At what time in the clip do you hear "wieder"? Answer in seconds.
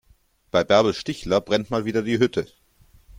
1.85-2.01